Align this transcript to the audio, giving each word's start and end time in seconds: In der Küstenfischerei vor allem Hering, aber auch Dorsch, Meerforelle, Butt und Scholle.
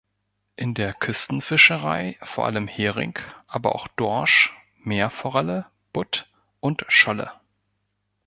In 0.55 0.73
der 0.73 0.95
Küstenfischerei 0.95 2.17
vor 2.23 2.47
allem 2.47 2.67
Hering, 2.67 3.19
aber 3.45 3.75
auch 3.75 3.87
Dorsch, 3.87 4.51
Meerforelle, 4.79 5.67
Butt 5.93 6.27
und 6.59 6.83
Scholle. 6.87 7.31